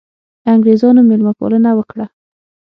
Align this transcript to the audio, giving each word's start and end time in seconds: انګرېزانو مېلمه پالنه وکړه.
انګرېزانو 0.53 1.01
مېلمه 1.09 1.33
پالنه 1.39 1.71
وکړه. 1.77 2.05